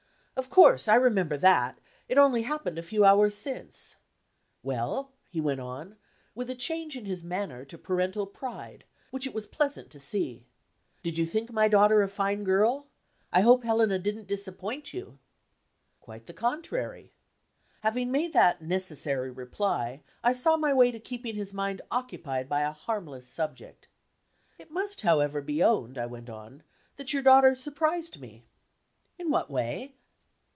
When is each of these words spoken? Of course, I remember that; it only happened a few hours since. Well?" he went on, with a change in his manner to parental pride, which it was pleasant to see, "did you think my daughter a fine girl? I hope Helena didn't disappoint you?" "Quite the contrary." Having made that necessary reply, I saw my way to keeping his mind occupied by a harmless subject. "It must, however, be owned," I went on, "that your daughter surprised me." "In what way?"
Of 0.37 0.49
course, 0.49 0.87
I 0.87 0.95
remember 0.95 1.37
that; 1.37 1.77
it 2.09 2.17
only 2.17 2.41
happened 2.41 2.79
a 2.79 2.81
few 2.81 3.05
hours 3.05 3.35
since. 3.37 3.97
Well?" 4.63 5.11
he 5.29 5.39
went 5.39 5.59
on, 5.59 5.97
with 6.33 6.49
a 6.49 6.55
change 6.55 6.97
in 6.97 7.05
his 7.05 7.23
manner 7.23 7.63
to 7.65 7.77
parental 7.77 8.25
pride, 8.25 8.83
which 9.11 9.27
it 9.27 9.35
was 9.35 9.45
pleasant 9.45 9.91
to 9.91 9.99
see, 9.99 10.47
"did 11.03 11.19
you 11.19 11.27
think 11.27 11.51
my 11.51 11.67
daughter 11.67 12.01
a 12.01 12.07
fine 12.07 12.43
girl? 12.43 12.87
I 13.31 13.41
hope 13.41 13.63
Helena 13.63 13.99
didn't 13.99 14.25
disappoint 14.27 14.95
you?" 14.95 15.19
"Quite 15.99 16.25
the 16.25 16.33
contrary." 16.33 17.13
Having 17.81 18.09
made 18.11 18.33
that 18.33 18.63
necessary 18.63 19.29
reply, 19.29 20.01
I 20.23 20.33
saw 20.33 20.57
my 20.57 20.73
way 20.73 20.89
to 20.89 20.99
keeping 20.99 21.35
his 21.35 21.53
mind 21.53 21.81
occupied 21.91 22.49
by 22.49 22.61
a 22.61 22.71
harmless 22.71 23.27
subject. 23.27 23.89
"It 24.57 24.71
must, 24.71 25.01
however, 25.01 25.39
be 25.39 25.63
owned," 25.63 25.99
I 25.99 26.07
went 26.07 26.31
on, 26.31 26.63
"that 26.95 27.13
your 27.13 27.21
daughter 27.21 27.53
surprised 27.53 28.19
me." 28.19 28.43
"In 29.19 29.29
what 29.29 29.51
way?" 29.51 29.93